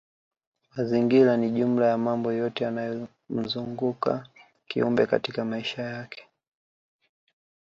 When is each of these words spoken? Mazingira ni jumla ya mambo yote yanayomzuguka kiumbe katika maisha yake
Mazingira 0.75 1.37
ni 1.37 1.49
jumla 1.51 1.85
ya 1.87 1.97
mambo 1.97 2.31
yote 2.31 2.63
yanayomzuguka 2.63 4.27
kiumbe 4.67 5.05
katika 5.05 5.45
maisha 5.45 5.81
yake 5.83 6.23